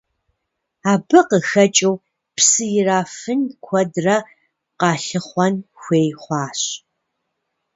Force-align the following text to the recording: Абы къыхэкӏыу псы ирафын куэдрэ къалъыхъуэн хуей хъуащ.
Абы 0.91 1.19
къыхэкӏыу 1.27 1.95
псы 2.35 2.65
ирафын 2.77 3.41
куэдрэ 3.65 4.17
къалъыхъуэн 4.79 5.55
хуей 5.79 6.09
хъуащ. 6.21 6.61